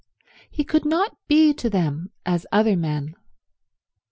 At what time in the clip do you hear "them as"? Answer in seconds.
1.69-2.47